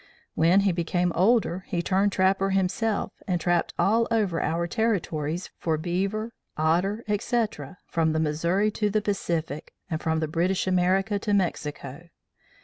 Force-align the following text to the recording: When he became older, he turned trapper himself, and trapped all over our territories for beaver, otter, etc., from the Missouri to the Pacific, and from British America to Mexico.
When 0.33 0.61
he 0.61 0.71
became 0.71 1.11
older, 1.13 1.63
he 1.67 1.83
turned 1.83 2.11
trapper 2.11 2.49
himself, 2.49 3.11
and 3.27 3.39
trapped 3.39 3.71
all 3.77 4.07
over 4.09 4.41
our 4.41 4.65
territories 4.65 5.51
for 5.59 5.77
beaver, 5.77 6.33
otter, 6.57 7.03
etc., 7.07 7.77
from 7.85 8.11
the 8.11 8.19
Missouri 8.19 8.71
to 8.71 8.89
the 8.89 8.99
Pacific, 9.03 9.73
and 9.91 10.01
from 10.01 10.17
British 10.19 10.65
America 10.65 11.19
to 11.19 11.35
Mexico. 11.35 12.05